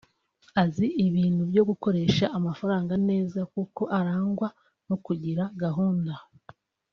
[0.61, 4.47] azi ibintu byo gukoresha amafaranga neza kuko arangwa
[4.87, 6.13] no kugira gahunda